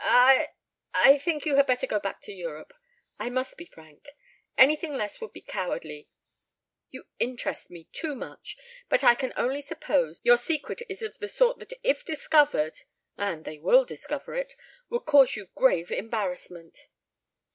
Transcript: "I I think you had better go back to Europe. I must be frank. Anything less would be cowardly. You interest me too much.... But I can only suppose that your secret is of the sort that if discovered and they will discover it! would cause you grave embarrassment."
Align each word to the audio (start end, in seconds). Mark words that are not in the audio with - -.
"I 0.03 0.49
I 0.95 1.19
think 1.19 1.45
you 1.45 1.57
had 1.57 1.67
better 1.67 1.85
go 1.85 1.99
back 1.99 2.21
to 2.21 2.31
Europe. 2.33 2.73
I 3.19 3.29
must 3.29 3.55
be 3.55 3.65
frank. 3.65 4.07
Anything 4.57 4.95
less 4.95 5.21
would 5.21 5.31
be 5.31 5.43
cowardly. 5.43 6.09
You 6.89 7.05
interest 7.19 7.69
me 7.69 7.87
too 7.91 8.15
much.... 8.15 8.57
But 8.89 9.03
I 9.03 9.13
can 9.13 9.31
only 9.37 9.61
suppose 9.61 10.17
that 10.17 10.25
your 10.25 10.37
secret 10.37 10.81
is 10.89 11.03
of 11.03 11.19
the 11.19 11.27
sort 11.27 11.59
that 11.59 11.73
if 11.83 12.03
discovered 12.03 12.79
and 13.15 13.45
they 13.45 13.59
will 13.59 13.85
discover 13.85 14.33
it! 14.33 14.55
would 14.89 15.01
cause 15.01 15.35
you 15.35 15.49
grave 15.53 15.91
embarrassment." 15.91 16.87